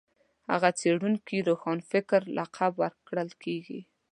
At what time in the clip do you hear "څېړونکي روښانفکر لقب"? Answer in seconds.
0.79-2.73